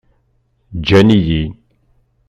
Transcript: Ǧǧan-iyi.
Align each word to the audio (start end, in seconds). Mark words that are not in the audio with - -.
Ǧǧan-iyi. 0.79 1.41